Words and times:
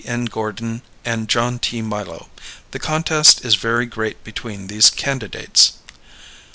N. 0.03 0.25
Gordon 0.25 0.81
and 1.05 1.27
John 1.29 1.59
T 1.59 1.79
Milo. 1.83 2.27
The 2.71 2.79
contest 2.79 3.45
is 3.45 3.53
very 3.53 3.85
great 3.85 4.23
between 4.23 4.65
these 4.65 4.89
candidates. 4.89 5.73